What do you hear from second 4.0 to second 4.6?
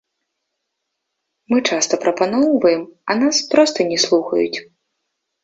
слухаюць.